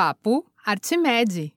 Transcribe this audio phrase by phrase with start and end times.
[0.00, 1.52] Papo Artimed.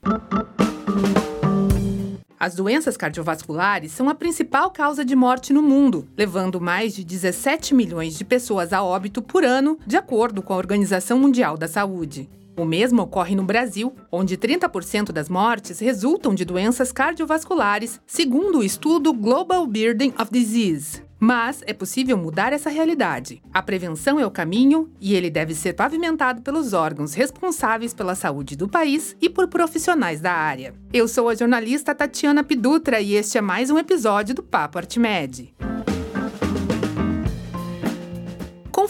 [2.40, 7.76] As doenças cardiovasculares são a principal causa de morte no mundo, levando mais de 17
[7.76, 12.28] milhões de pessoas a óbito por ano, de acordo com a Organização Mundial da Saúde.
[12.58, 18.64] O mesmo ocorre no Brasil, onde 30% das mortes resultam de doenças cardiovasculares, segundo o
[18.64, 21.11] estudo Global Burden of Disease.
[21.24, 23.44] Mas é possível mudar essa realidade.
[23.54, 28.56] A prevenção é o caminho e ele deve ser pavimentado pelos órgãos responsáveis pela saúde
[28.56, 30.74] do país e por profissionais da área.
[30.92, 35.54] Eu sou a jornalista Tatiana Pidutra e este é mais um episódio do Papo Artimed.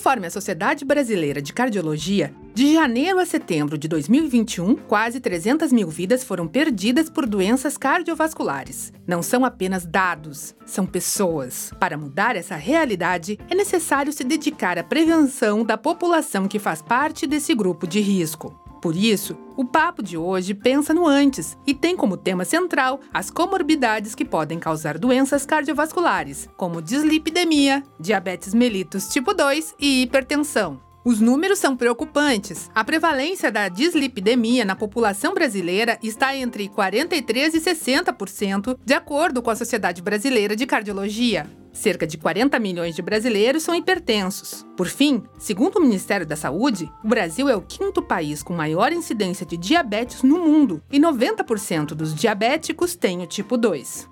[0.01, 5.89] Conforme a Sociedade Brasileira de Cardiologia, de janeiro a setembro de 2021, quase 300 mil
[5.89, 8.91] vidas foram perdidas por doenças cardiovasculares.
[9.05, 11.71] Não são apenas dados, são pessoas.
[11.79, 17.27] Para mudar essa realidade, é necessário se dedicar à prevenção da população que faz parte
[17.27, 18.60] desse grupo de risco.
[18.81, 23.29] Por isso, o papo de hoje pensa no antes e tem como tema central as
[23.29, 30.81] comorbidades que podem causar doenças cardiovasculares, como dislipidemia, diabetes mellitus tipo 2 e hipertensão.
[31.03, 32.69] Os números são preocupantes.
[32.75, 39.49] A prevalência da dislipidemia na população brasileira está entre 43% e 60%, de acordo com
[39.49, 41.60] a Sociedade Brasileira de Cardiologia.
[41.73, 44.65] Cerca de 40 milhões de brasileiros são hipertensos.
[44.75, 48.91] Por fim, segundo o Ministério da Saúde, o Brasil é o quinto país com maior
[48.91, 54.09] incidência de diabetes no mundo e 90% dos diabéticos têm o tipo 2.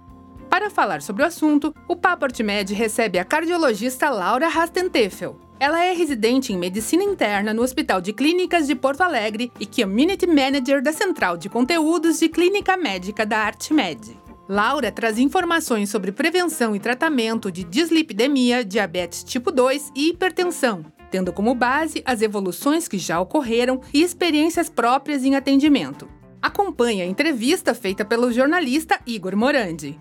[0.50, 5.40] Para falar sobre o assunto, o Papo Artimed recebe a cardiologista Laura Rastentefel.
[5.60, 10.26] Ela é residente em medicina interna no Hospital de Clínicas de Porto Alegre e Community
[10.26, 14.18] Manager da Central de Conteúdos de Clínica Médica da Artmed.
[14.52, 21.32] Laura traz informações sobre prevenção e tratamento de dislipidemia, diabetes tipo 2 e hipertensão, tendo
[21.32, 26.10] como base as evoluções que já ocorreram e experiências próprias em atendimento.
[26.42, 30.00] Acompanhe a entrevista feita pelo jornalista Igor Morandi.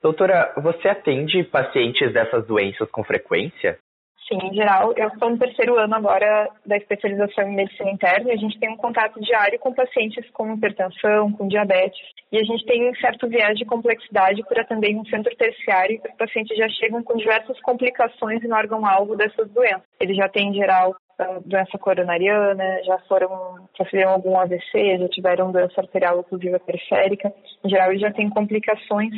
[0.00, 3.78] Doutora, você atende pacientes dessas doenças com frequência?
[4.28, 4.92] Sim, em geral.
[4.94, 8.70] Eu estou no terceiro ano agora da especialização em medicina interna e a gente tem
[8.70, 11.98] um contato diário com pacientes com hipertensão, com diabetes.
[12.30, 16.08] E a gente tem um certo viés de complexidade por atender um centro terciário e
[16.08, 19.82] os pacientes já chegam com diversas complicações no órgão-alvo dessas doenças.
[19.98, 20.94] Eles já têm, em geral,
[21.46, 27.32] doença coronariana, já foram, sofreram algum AVC, já tiveram doença arterial oclusiva periférica.
[27.64, 29.14] Em geral, eles já têm complicações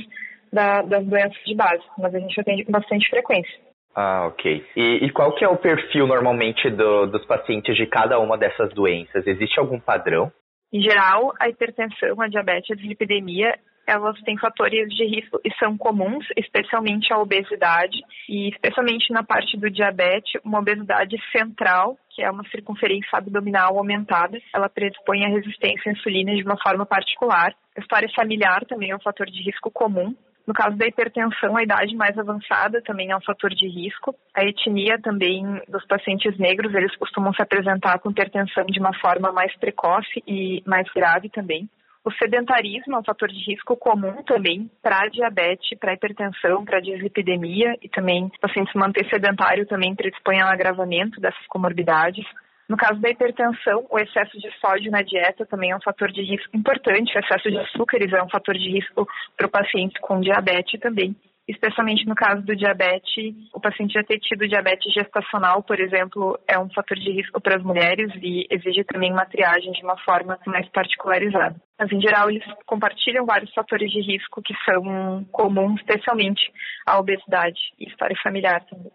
[0.53, 3.70] da, das doenças de base, mas a gente atende com bastante frequência.
[3.95, 4.65] Ah, ok.
[4.77, 8.73] E, e qual que é o perfil normalmente do, dos pacientes de cada uma dessas
[8.73, 9.27] doenças?
[9.27, 10.33] Existe algum padrão?
[10.73, 15.77] Em geral, a hipertensão, a diabetes, a dislipidemia, elas têm fatores de risco e são
[15.77, 22.31] comuns, especialmente a obesidade e especialmente na parte do diabetes, uma obesidade central, que é
[22.31, 27.53] uma circunferência abdominal aumentada, ela predispõe à resistência à insulina de uma forma particular.
[27.77, 30.15] A história familiar também é um fator de risco comum,
[30.51, 34.13] no caso da hipertensão, a idade mais avançada também é um fator de risco.
[34.35, 39.31] A etnia também dos pacientes negros, eles costumam se apresentar com hipertensão de uma forma
[39.31, 41.71] mais precoce e mais grave também.
[42.05, 47.77] O sedentarismo é um fator de risco comum também para diabetes, para hipertensão, para dislipidemia
[47.81, 52.27] e também pacientes manter sedentário também predispõe ao agravamento dessas comorbidades.
[52.71, 56.23] No caso da hipertensão, o excesso de sódio na dieta também é um fator de
[56.23, 57.13] risco importante.
[57.17, 61.17] O excesso de açúcares é um fator de risco para o paciente com diabetes também.
[61.49, 66.57] Especialmente no caso do diabetes, o paciente já ter tido diabetes gestacional, por exemplo, é
[66.61, 70.39] um fator de risco para as mulheres e exige também uma triagem de uma forma
[70.47, 71.57] mais particularizada.
[71.77, 76.41] Mas, em geral, eles compartilham vários fatores de risco que são comuns, especialmente
[76.87, 78.93] a obesidade e história familiar também.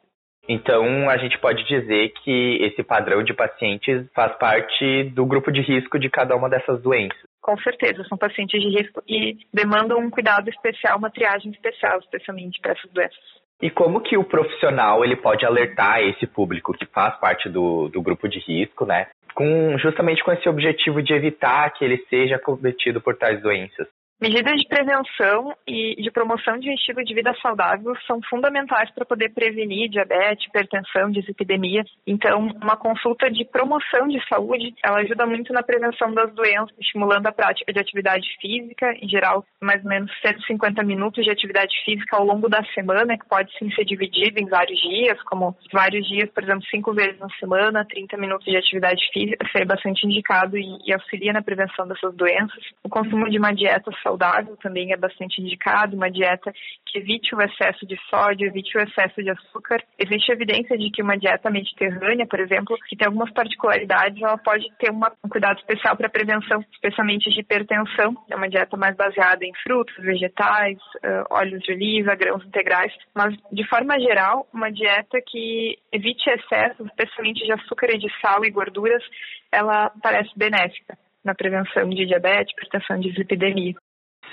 [0.47, 5.61] Então, a gente pode dizer que esse padrão de pacientes faz parte do grupo de
[5.61, 7.19] risco de cada uma dessas doenças.
[7.41, 12.59] Com certeza, são pacientes de risco e demandam um cuidado especial, uma triagem especial, especialmente
[12.59, 13.45] para essas doenças.
[13.61, 18.01] E como que o profissional ele pode alertar esse público que faz parte do, do
[18.01, 19.07] grupo de risco, né?
[19.33, 23.87] Com, justamente com esse objetivo de evitar que ele seja cometido por tais doenças?
[24.21, 29.03] Medidas de prevenção e de promoção de um estilo de vida saudável são fundamentais para
[29.03, 31.83] poder prevenir diabetes, hipertensão, dislipidemia.
[32.07, 37.27] Então, uma consulta de promoção de saúde, ela ajuda muito na prevenção das doenças, estimulando
[37.27, 42.15] a prática de atividade física, em geral, mais ou menos 150 minutos de atividade física
[42.15, 46.29] ao longo da semana, que pode sim ser dividido em vários dias, como vários dias,
[46.29, 50.77] por exemplo, cinco vezes na semana, 30 minutos de atividade física, seria bastante indicado e,
[50.85, 52.63] e auxilia na prevenção dessas doenças.
[52.81, 56.53] O consumo de uma dieta saudável também é bastante indicado, uma dieta
[56.85, 59.81] que evite o excesso de sódio, evite o excesso de açúcar.
[59.97, 64.65] Existe evidência de que uma dieta mediterrânea, por exemplo, que tem algumas particularidades, ela pode
[64.77, 68.15] ter uma, um cuidado especial para prevenção, especialmente de hipertensão.
[68.29, 70.77] É uma dieta mais baseada em frutas, vegetais,
[71.29, 77.43] óleos de oliva, grãos integrais, mas de forma geral, uma dieta que evite excessos, especialmente
[77.43, 79.03] de açúcar e de sal e gorduras,
[79.51, 83.73] ela parece benéfica na prevenção de diabetes, hipertensão de dislipidemia.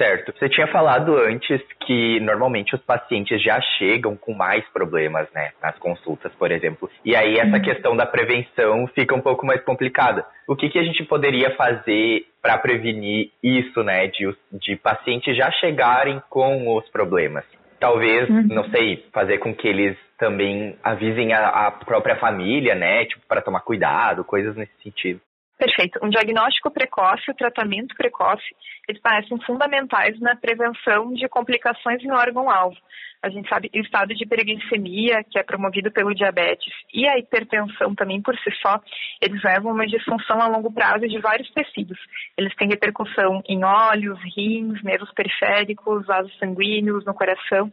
[0.02, 0.34] Certo.
[0.36, 5.78] Você tinha falado antes que normalmente os pacientes já chegam com mais problemas, né, nas
[5.78, 6.90] consultas, por exemplo.
[7.04, 7.62] E aí essa uhum.
[7.62, 10.26] questão da prevenção fica um pouco mais complicada.
[10.48, 15.52] O que, que a gente poderia fazer para prevenir isso, né, de, de pacientes já
[15.52, 17.44] chegarem com os problemas?
[17.78, 18.48] Talvez, uhum.
[18.48, 23.40] não sei, fazer com que eles também avisem a, a própria família, né, tipo, para
[23.40, 25.20] tomar cuidado, coisas nesse sentido.
[25.58, 25.98] Perfeito.
[26.02, 28.44] Um diagnóstico precoce, o tratamento precoce,
[28.88, 32.76] eles parecem fundamentais na prevenção de complicações no órgão-alvo.
[33.22, 37.16] A gente sabe que o estado de hiperglicemia, que é promovido pelo diabetes, e a
[37.16, 38.80] hipertensão também por si só,
[39.20, 41.98] eles levam uma disfunção a longo prazo de vários tecidos.
[42.36, 47.72] Eles têm repercussão em olhos, rins, nervos periféricos, vasos sanguíneos, no coração.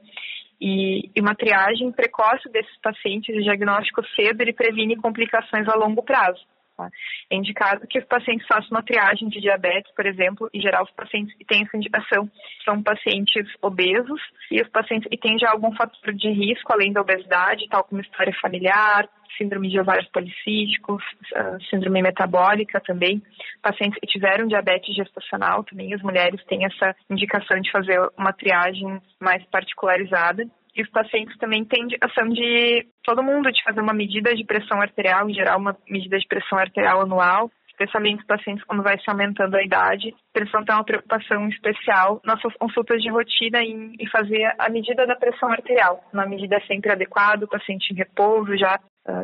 [0.62, 6.46] E, uma triagem precoce desses pacientes, o diagnóstico cedo, ele previne complicações a longo prazo.
[6.80, 6.90] Tá?
[7.30, 10.92] É indicado que os pacientes façam uma triagem de diabetes, por exemplo, em geral os
[10.92, 12.32] pacientes que têm essa indicação
[12.64, 17.02] são pacientes obesos e os pacientes que têm já algum fator de risco além da
[17.02, 21.04] obesidade, tal como história familiar, síndrome de ovários policísticos,
[21.36, 23.22] ah, síndrome metabólica também.
[23.62, 29.02] Pacientes que tiveram diabetes gestacional também, as mulheres têm essa indicação de fazer uma triagem
[29.20, 30.48] mais particularizada.
[30.76, 34.82] E os pacientes também têm indicação de todo mundo de fazer uma medida de pressão
[34.82, 37.50] arterial, em geral uma medida de pressão arterial anual,
[37.80, 42.22] especialmente os pacientes quando vai se aumentando a idade, eles vão ter uma preocupação especial.
[42.26, 46.92] Nas suas consultas de rotina em, fazer a medida da pressão arterial, uma medida sempre
[46.92, 48.80] adequada, o paciente em repouso, já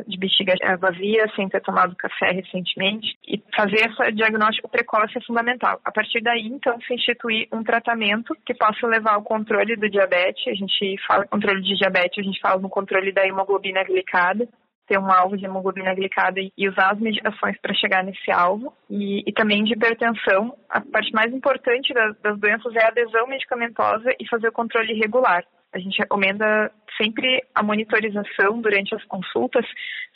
[0.06, 5.80] de bexiga vazia, sem ter tomado café recentemente, e fazer esse diagnóstico precoce é fundamental.
[5.84, 10.46] A partir daí, então, se instituir um tratamento que possa levar ao controle do diabetes,
[10.48, 14.48] a gente fala controle de diabetes, a gente fala no controle da hemoglobina glicada,
[14.86, 18.72] ter um alvo de hemoglobina glicada e usar as medicações para chegar nesse alvo.
[18.88, 23.26] E, e, também de hipertensão, a parte mais importante das, das doenças é a adesão
[23.26, 25.44] medicamentosa e fazer o controle regular.
[25.74, 29.64] A gente recomenda sempre a monitorização durante as consultas.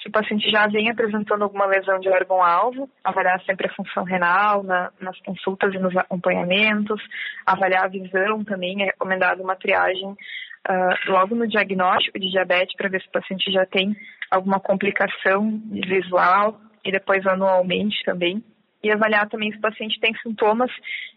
[0.02, 4.62] Se o paciente já vem apresentando alguma lesão de órgão-alvo, avaliar sempre a função renal
[4.62, 7.00] na, nas consultas e nos acompanhamentos,
[7.46, 12.88] avaliar a visão também, é recomendado uma triagem uh, logo no diagnóstico de diabetes para
[12.88, 13.96] ver se o paciente já tem
[14.30, 18.42] alguma complicação visual e depois anualmente também.
[18.82, 20.70] E avaliar também se o paciente tem sintomas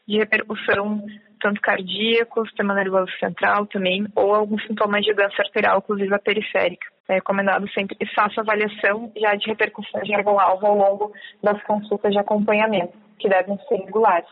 [0.05, 1.05] de repercussão
[1.43, 6.87] tanto cardíaco, sistema nervoso central também, ou alguns sintomas de doença arterial inclusive a periférica.
[7.09, 11.13] É recomendado sempre que faça avaliação já de repercussão de órgão-alvo ao longo
[11.43, 14.29] das consultas de acompanhamento, que devem ser regulares.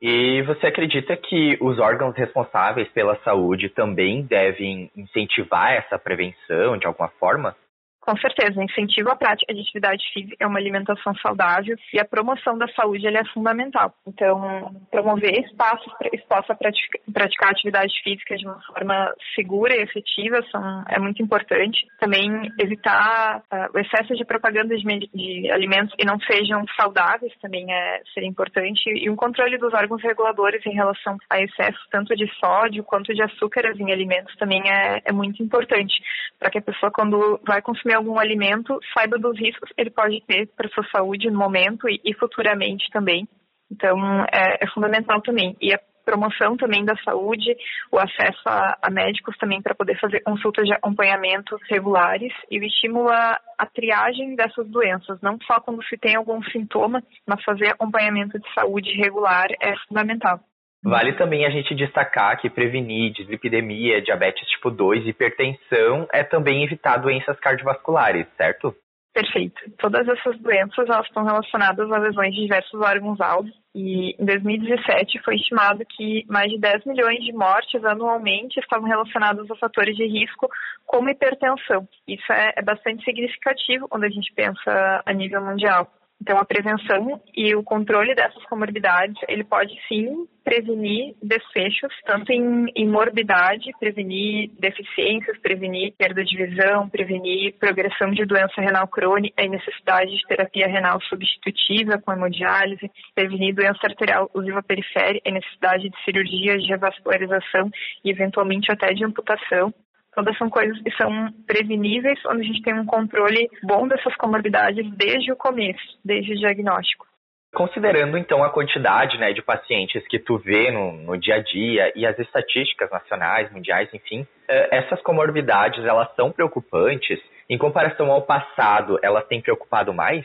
[0.00, 6.86] E você acredita que os órgãos responsáveis pela saúde também devem incentivar essa prevenção de
[6.86, 7.56] alguma forma?
[8.02, 12.66] Com certeza, incentivo à prática de atividade física, uma alimentação saudável e a promoção da
[12.74, 13.94] saúde é fundamental.
[14.04, 20.42] Então, promover espaços para possa praticar, praticar atividade física de uma forma segura e efetiva
[20.50, 21.86] são, é muito importante.
[22.00, 24.82] Também evitar uh, o excesso de propaganda de,
[25.14, 30.02] de, alimentos que não sejam saudáveis também é ser importante e um controle dos órgãos
[30.02, 35.02] reguladores em relação a excesso tanto de sódio quanto de açúcares em alimentos também é,
[35.04, 35.94] é muito importante
[36.38, 39.90] para que a pessoa quando vai consumir consumir algum alimento, saiba dos riscos que ele
[39.90, 43.28] pode ter para sua saúde no momento e, e futuramente também.
[43.70, 43.96] Então,
[44.32, 45.56] é, é, fundamental também.
[45.60, 47.56] E a promoção também da saúde,
[47.90, 52.64] o acesso a, a médicos também para poder fazer consultas de acompanhamento regulares e o
[52.64, 58.38] estímulo à triagem dessas doenças, não só quando se tem algum sintoma, mas fazer acompanhamento
[58.38, 60.40] de saúde regular é fundamental.
[60.84, 66.64] Vale também a gente destacar que prevenir dislipidemia, diabetes tipo 2 e hipertensão é também
[66.64, 68.74] evitar doenças cardiovasculares, certo?
[69.14, 69.60] Perfeito.
[69.78, 75.36] Todas essas doenças elas estão relacionadas a lesões de diversos órgãos-alvo e em 2017 foi
[75.36, 80.48] estimado que mais de 10 milhões de mortes anualmente estavam relacionadas a fatores de risco
[80.86, 81.86] como hipertensão.
[82.08, 85.86] Isso é, é bastante significativo quando a gente pensa a nível mundial.
[86.22, 92.66] Então, a prevenção e o controle dessas comorbidades, ele pode sim prevenir desfechos, tanto em,
[92.76, 99.48] em morbidade, prevenir deficiências, prevenir perda de visão, prevenir progressão de doença renal crônica e
[99.48, 106.04] necessidade de terapia renal substitutiva com hemodiálise, prevenir doença arterial usiva periférica e necessidade de
[106.04, 107.68] cirurgia de revascularização
[108.04, 109.74] e eventualmente até de amputação.
[110.14, 114.90] Todas são coisas que são preveníveis, onde a gente tem um controle bom dessas comorbidades
[114.96, 117.06] desde o começo, desde o diagnóstico.
[117.54, 121.92] Considerando então a quantidade né, de pacientes que tu vê no, no, dia a dia
[121.94, 127.20] e as estatísticas nacionais, mundiais, enfim, eh, essas comorbidades elas são preocupantes.
[127.50, 130.24] Em comparação ao passado, elas têm preocupado mais?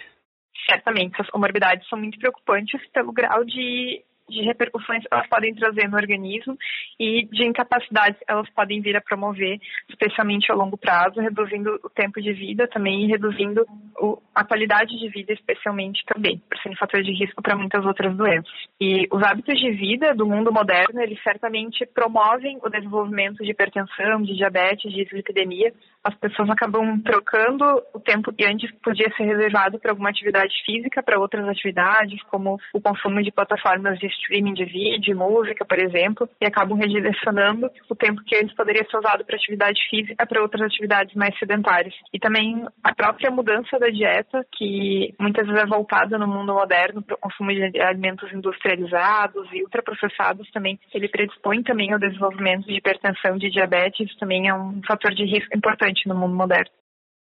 [0.70, 5.98] Certamente, essas comorbidades são muito preocupantes pelo grau de de repercussões elas podem trazer no
[5.98, 6.58] organismo
[7.00, 12.22] e de incapacidades elas podem vir a promover, especialmente a longo prazo, reduzindo o tempo
[12.22, 13.66] de vida também e reduzindo
[14.00, 18.16] o, a qualidade de vida, especialmente também, por serem fatores de risco para muitas outras
[18.16, 18.52] doenças.
[18.80, 24.22] E os hábitos de vida do mundo moderno, eles certamente promovem o desenvolvimento de hipertensão,
[24.22, 25.74] de diabetes, de dislipidemia.
[26.08, 31.04] As pessoas acabam trocando o tempo que antes podia ser reservado para alguma atividade física
[31.04, 36.30] para outras atividades, como o consumo de plataformas de streaming de vídeo, música, por exemplo,
[36.40, 40.62] e acabam redirecionando o tempo que eles poderia ser usado para atividade física para outras
[40.62, 41.94] atividades mais sedentárias.
[42.14, 47.02] E também a própria mudança da dieta, que muitas vezes é voltada no mundo moderno
[47.02, 52.78] para o consumo de alimentos industrializados e ultraprocessados também, ele predispõe também ao desenvolvimento de
[52.78, 56.72] hipertensão, de diabetes, também é um fator de risco importante no mundo moderno.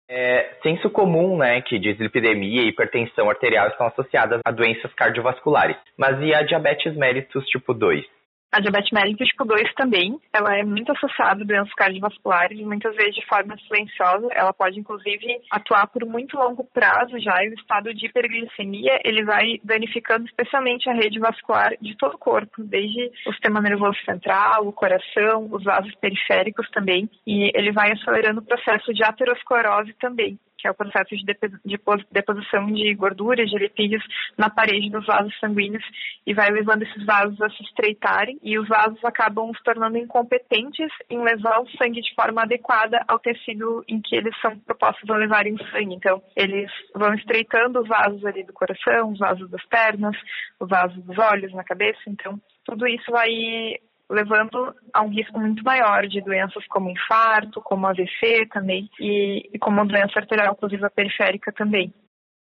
[0.09, 5.77] É senso comum, né, que dislipidemia e hipertensão arterial estão associadas a doenças cardiovasculares.
[5.97, 8.05] Mas e a diabetes mellitus tipo 2?
[8.53, 12.95] A diabetes mellitus tipo 2 também, ela é muito associada a doenças cardiovasculares e muitas
[12.95, 14.27] vezes de forma silenciosa.
[14.31, 19.23] Ela pode, inclusive, atuar por muito longo prazo já e o estado de hiperglicemia, ele
[19.23, 24.67] vai danificando especialmente a rede vascular de todo o corpo, desde o sistema nervoso central,
[24.67, 30.37] o coração, os vasos periféricos também, e ele vai acelerando o processo de aterosclerose também
[30.63, 31.25] que é o processo de
[32.09, 34.01] deposição de gorduras, de lipídios
[34.37, 35.83] na parede dos vasos sanguíneos
[36.25, 40.89] e vai levando esses vasos a se estreitarem e os vasos acabam se tornando incompetentes
[41.09, 45.17] em levar o sangue de forma adequada ao tecido em que eles são propostos a
[45.17, 45.95] levarem o sangue.
[45.95, 50.15] Então, eles vão estreitando os vasos ali do coração, os vasos das pernas,
[50.61, 51.99] os vasos dos olhos, na cabeça.
[52.07, 53.27] Então, tudo isso vai
[54.09, 59.59] levando a um risco muito maior de doenças como infarto, como AVC também, e, e
[59.59, 61.93] como doença arterial oclusiva periférica também.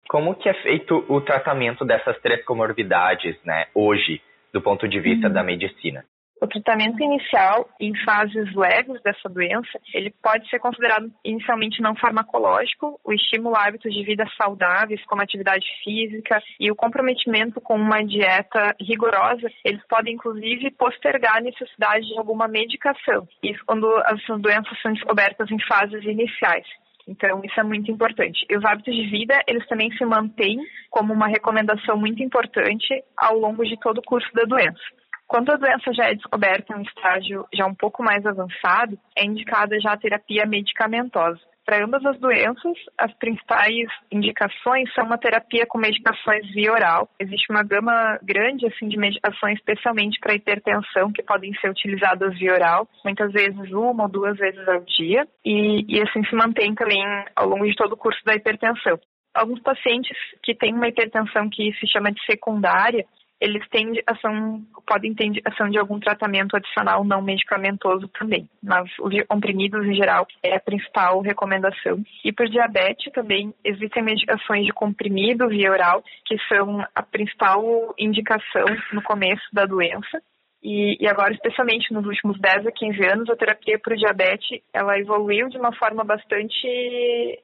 [0.09, 4.21] Como que é feito o tratamento dessas três comorbidades, né, hoje,
[4.53, 5.33] do ponto de vista uhum.
[5.33, 6.05] da medicina?
[6.39, 12.99] O tratamento inicial em fases leves dessa doença, ele pode ser considerado inicialmente não farmacológico,
[13.03, 18.03] o estímulo a hábitos de vida saudáveis, como atividade física e o comprometimento com uma
[18.03, 23.27] dieta rigorosa, eles podem inclusive postergar a necessidade de alguma medicação.
[23.41, 26.67] Isso quando as doenças são descobertas em fases iniciais.
[27.07, 28.45] Então, isso é muito importante.
[28.49, 33.39] E os hábitos de vida, eles também se mantêm como uma recomendação muito importante ao
[33.39, 34.81] longo de todo o curso da doença.
[35.27, 39.25] Quando a doença já é descoberta em um estágio já um pouco mais avançado, é
[39.25, 41.39] indicada já a terapia medicamentosa.
[41.65, 47.09] Para ambas as doenças, as principais indicações são uma terapia com medicações via oral.
[47.19, 52.53] Existe uma gama grande assim de medicações, especialmente para hipertensão, que podem ser utilizadas via
[52.53, 57.03] oral, muitas vezes uma ou duas vezes ao dia, e, e assim se mantém também
[57.35, 58.97] ao longo de todo o curso da hipertensão.
[59.33, 63.05] Alguns pacientes que têm uma hipertensão que se chama de secundária,
[63.39, 69.13] eles têm ação, podem ter ação de algum tratamento adicional não medicamentoso também, mas os
[69.27, 72.03] comprimidos em geral é a principal recomendação.
[72.23, 78.65] E por diabetes também existem medicações de comprimido via oral, que são a principal indicação
[78.91, 80.21] no começo da doença.
[80.63, 84.59] E, e, agora, especialmente nos últimos 10 a 15 anos, a terapia para o diabetes
[84.73, 86.67] ela evoluiu de uma forma bastante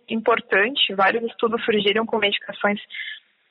[0.10, 0.94] importante.
[0.96, 2.82] Vários estudos surgiram com medicações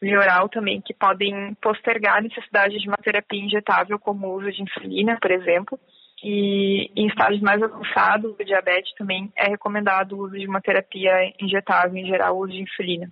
[0.02, 4.50] via oral também, que podem postergar a necessidade de uma terapia injetável, como o uso
[4.50, 5.78] de insulina, por exemplo.
[6.24, 11.32] E em estágios mais avançados do diabetes também é recomendado o uso de uma terapia
[11.40, 13.08] injetável, em geral, o uso de insulina.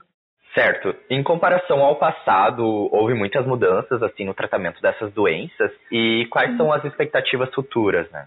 [0.53, 0.95] Certo.
[1.09, 5.71] Em comparação ao passado, houve muitas mudanças assim no tratamento dessas doenças.
[5.93, 8.27] E quais são as expectativas futuras, né?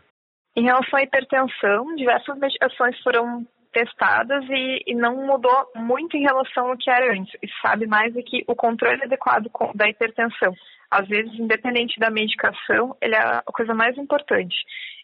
[0.55, 6.69] Em relação à hipertensão, diversas medicações foram testadas e, e, não mudou muito em relação
[6.69, 7.33] ao que era antes.
[7.41, 10.53] E sabe mais é que o controle adequado da hipertensão,
[10.89, 14.55] às vezes, independente da medicação, ele é a coisa mais importante.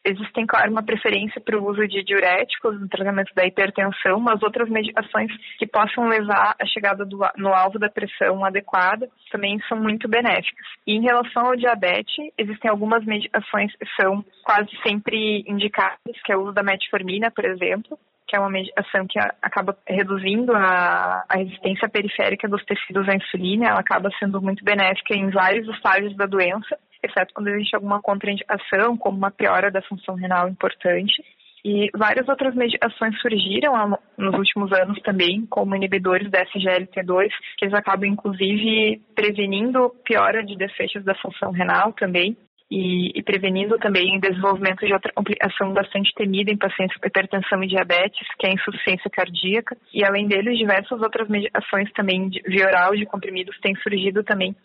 [0.06, 4.70] Existem, claro, uma preferência para o uso de diuréticos no tratamento da hipertensão, mas outras
[4.70, 10.08] medicações que possam levar à chegada do, no alvo da pressão adequada também são muito
[10.08, 10.66] benéficas.
[10.88, 16.38] E em relação ao diabetes, existem algumas medicações que são quase sempre indicadas, que é
[16.38, 21.38] o uso da metformina, por exemplo, que é uma medicação que acaba reduzindo a, a,
[21.38, 26.28] resistência periférica dos tecidos à insulina, ela acaba sendo muito benéfica em vários estágios da
[26.28, 31.24] doença, exceto quando existe alguma contraindicação, como uma piora da função renal importante.
[31.66, 37.74] E várias outras medicações surgiram nos últimos anos também, como inibidores da SGLT2, que eles
[37.74, 42.38] acabam inclusive prevenindo piora de desfechos da função renal também
[42.72, 47.64] e, e, prevenindo também o desenvolvimento de outra complicação bastante temida em pacientes com hipertensão
[47.64, 49.76] e diabetes, que é a insuficiência cardíaca.
[49.92, 54.56] E além deles, diversas outras medicações também de, via oral de comprimidos têm surgido também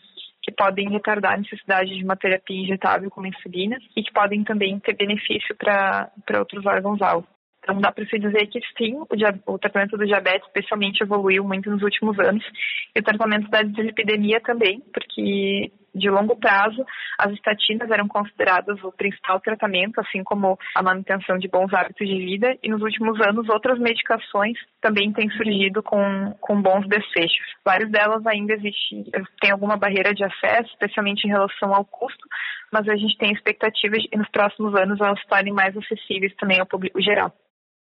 [0.43, 4.79] que podem retardar a necessidade de uma terapia injetável como insulina e que podem também
[4.79, 7.27] ter benefício para outros órgãos-alvo.
[7.63, 9.07] Então, dá para se dizer que sim, o,
[9.47, 12.45] o, tratamento do diabetes especialmente evoluiu muito nos últimos anos
[12.95, 16.85] e o tratamento da dislipidemia também, porque de longo prazo,
[17.19, 22.19] as estatinas eram consideradas o principal tratamento, assim como a manutenção de bons hábitos de
[22.19, 27.47] vida, e nos últimos anos outras medicações também têm surgido com, com bons desfechos.
[27.65, 29.05] Várias delas ainda existem,
[29.41, 32.27] tem alguma barreira de acesso, especialmente em relação ao custo,
[32.73, 36.35] mas a gente tem expectativas de que nos próximos anos elas se tornem mais acessíveis
[36.37, 37.33] também ao público geral.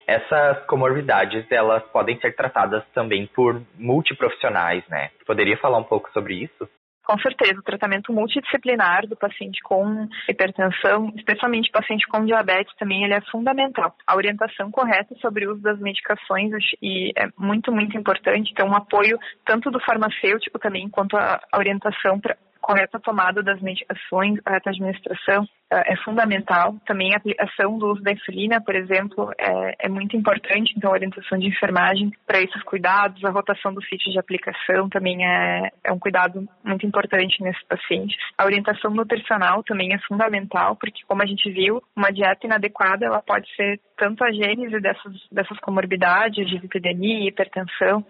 [0.06, 5.10] Essas comorbidades, elas podem ser tratadas também por multiprofissionais, né?
[5.26, 6.68] Poderia falar um pouco sobre isso?
[7.04, 13.14] Com certeza, o tratamento multidisciplinar do paciente com hipertensão, especialmente paciente com diabetes, também ele
[13.14, 13.94] é fundamental.
[14.06, 18.50] A orientação correta sobre o uso das medicações e é muito, muito importante.
[18.52, 24.40] Então, um apoio tanto do farmacêutico também, quanto a orientação para correta tomada das medicações,
[24.40, 26.74] correta administração é, é fundamental.
[26.86, 30.72] Também a aplicação do uso da insulina, por exemplo, é, é muito importante.
[30.74, 35.26] Então, a orientação de enfermagem para esses cuidados, a rotação do sítio de aplicação também
[35.26, 38.16] é, é um cuidado muito importante nesses pacientes.
[38.38, 43.20] A orientação nutricional também é fundamental, porque, como a gente viu, uma dieta inadequada ela
[43.20, 48.04] pode ser tanto a gênese dessas, dessas comorbidades, de epidemia, hipertensão,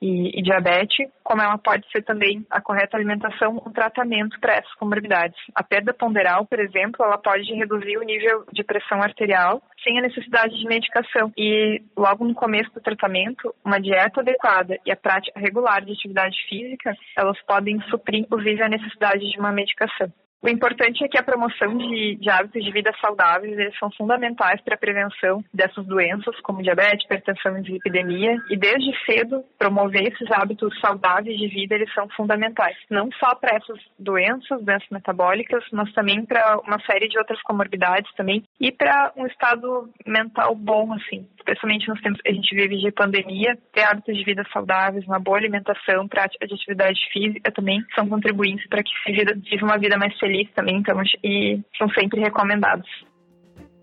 [0.00, 4.74] e, e, diabetes, como ela pode ser também a correta alimentação, um tratamento para essas
[4.74, 5.38] comorbidades.
[5.54, 10.02] A perda ponderal, por exemplo, ela pode reduzir o nível de pressão arterial sem a
[10.02, 11.32] necessidade de medicação.
[11.36, 16.36] E logo no começo do tratamento, uma dieta adequada e a prática regular de atividade
[16.48, 20.12] física, elas podem suprir, inclusive, a necessidade de uma medicação.
[20.44, 24.60] O importante é que a promoção de, de hábitos de vida saudáveis eles são fundamentais
[24.60, 28.36] para a prevenção dessas doenças, como diabetes, hipertensão e dislipidemia.
[28.50, 32.76] E desde cedo, promover esses hábitos saudáveis de vida eles são fundamentais.
[32.90, 38.12] Não só para essas doenças, doenças metabólicas, mas também para uma série de outras comorbidades
[38.14, 38.44] também.
[38.60, 41.26] E para um estado mental bom, assim.
[41.38, 45.18] Especialmente nos tempos que a gente vive de pandemia, ter hábitos de vida saudáveis, uma
[45.18, 49.12] boa alimentação, prática de atividade física também são contribuintes para que se
[49.50, 52.88] viva uma vida mais feliz feliz também, então, e são sempre recomendados.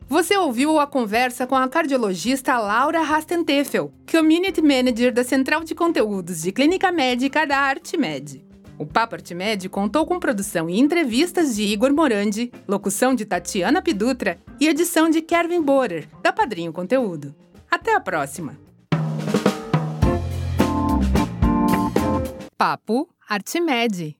[0.08, 6.42] Você ouviu a conversa com a cardiologista Laura Rastentefel, Community Manager da Central de Conteúdos
[6.42, 8.44] de Clínica Médica da Artimed.
[8.78, 14.38] O Papo Artimed contou com produção e entrevistas de Igor Morandi, locução de Tatiana Pidutra
[14.60, 17.34] e edição de Kevin Borer, da Padrinho Conteúdo.
[17.70, 18.58] Até a próxima!
[22.58, 24.18] Papo Artimed.